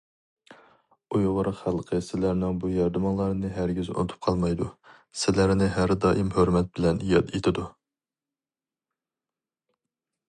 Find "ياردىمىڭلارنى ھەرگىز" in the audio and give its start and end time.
2.75-3.91